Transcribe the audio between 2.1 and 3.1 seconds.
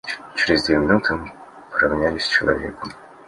с человеком.